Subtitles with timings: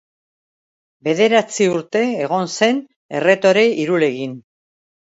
[1.07, 2.83] Bederatzi urte egon zen
[3.21, 4.37] erretore Irulegin.